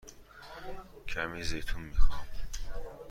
کمی 1.07 1.43
زیتون 1.43 1.81
می 1.81 1.97
خواهم. 1.97 2.27